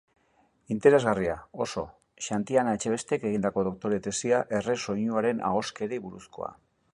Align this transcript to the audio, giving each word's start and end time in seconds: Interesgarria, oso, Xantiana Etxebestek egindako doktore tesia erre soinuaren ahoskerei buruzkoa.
Interesgarria, 0.75 1.35
oso, 1.65 1.83
Xantiana 2.27 2.73
Etxebestek 2.77 3.27
egindako 3.33 3.67
doktore 3.71 4.01
tesia 4.09 4.41
erre 4.61 4.79
soinuaren 4.87 5.45
ahoskerei 5.53 6.01
buruzkoa. 6.09 6.51